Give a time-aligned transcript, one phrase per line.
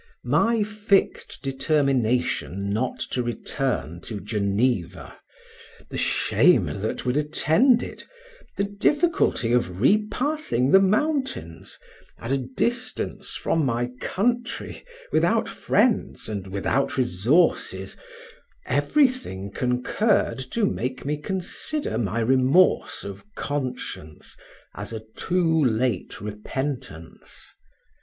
[0.25, 5.15] My fixed determination not to return to Geneva,
[5.89, 8.07] the shame that would attend it,
[8.57, 11.77] the difficulty of repassing the mountains,
[12.17, 17.95] at a distance from my country, without friends, and without resources,
[18.65, 24.35] everything concurred to make me consider my remorse of conscience,
[24.73, 27.49] as a too late repentance.